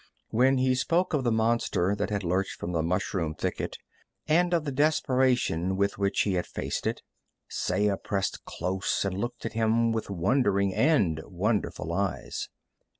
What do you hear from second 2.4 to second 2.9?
from the